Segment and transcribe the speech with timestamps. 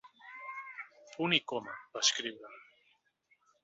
[1.17, 2.55] Punt i coma, va escriure.